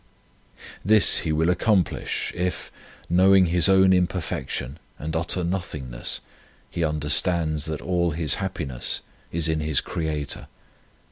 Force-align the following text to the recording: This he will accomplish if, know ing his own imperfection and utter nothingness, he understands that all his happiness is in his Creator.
This 0.83 1.19
he 1.19 1.31
will 1.31 1.51
accomplish 1.51 2.31
if, 2.35 2.71
know 3.07 3.35
ing 3.35 3.45
his 3.45 3.69
own 3.69 3.93
imperfection 3.93 4.79
and 4.97 5.15
utter 5.15 5.43
nothingness, 5.43 6.21
he 6.71 6.83
understands 6.83 7.65
that 7.65 7.81
all 7.81 8.09
his 8.09 8.33
happiness 8.41 9.01
is 9.31 9.47
in 9.47 9.59
his 9.59 9.79
Creator. 9.79 10.47